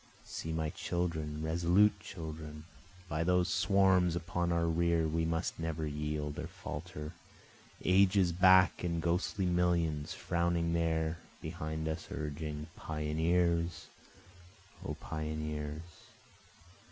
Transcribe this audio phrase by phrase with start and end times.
[0.25, 2.63] See my children, resolute children,
[3.07, 7.13] By those swarms upon our rear we must never yield or falter,
[7.85, 13.89] Ages back in ghostly millions frowning there behind us urging, Pioneers!
[14.83, 15.83] O pioneers!